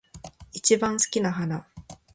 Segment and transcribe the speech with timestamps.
[0.51, 1.67] 一番好きな花